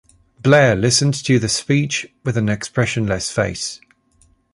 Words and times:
Blair 0.41 0.75
listened 0.75 1.13
to 1.13 1.37
the 1.37 1.47
speech 1.47 2.07
with 2.23 2.35
an 2.35 2.49
expressionless 2.49 3.31
face. 3.31 3.79